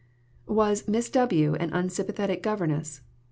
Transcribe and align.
Was 0.47 0.87
Miss 0.87 1.11
W 1.11 1.53
an 1.59 1.71
unsympathetic 1.75 2.41
governess? 2.41 3.01